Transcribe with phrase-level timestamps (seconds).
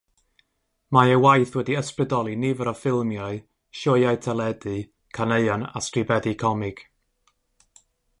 [0.95, 3.37] Mae ei waith wedi ysbrydoli nifer o ffilmiau,
[3.81, 4.73] sioeau teledu,
[5.19, 6.83] caneuon a stribedi comig.